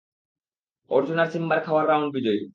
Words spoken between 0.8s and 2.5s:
অর্জুন আর সিম্বার খাওয়ার রাউন্ড বিজয়ী!